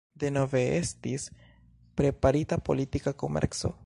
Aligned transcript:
Denove 0.21 0.61
estis 0.77 1.27
preparita 2.01 2.59
politika 2.71 3.15
komerco. 3.25 3.75